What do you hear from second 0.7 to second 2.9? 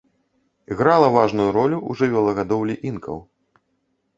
Грала важную ролю ў жывёлагадоўлі